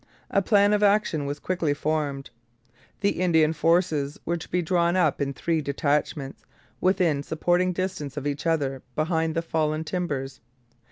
A 0.31 0.41
plan 0.41 0.73
of 0.73 0.81
action 0.81 1.27
was 1.27 1.37
quickly 1.37 1.75
formed. 1.75 2.31
The 3.01 3.21
Indian 3.21 3.53
forces 3.53 4.19
were 4.25 4.35
to 4.35 4.49
be 4.49 4.63
drawn 4.63 4.95
up 4.95 5.21
in 5.21 5.31
three 5.31 5.61
detachments 5.61 6.43
within 6.79 7.21
supporting 7.21 7.71
distance 7.71 8.17
of 8.17 8.25
each 8.25 8.47
other 8.47 8.81
behind 8.95 9.35
the 9.35 9.43
Fallen 9.43 9.83
Timbers. 9.83 10.39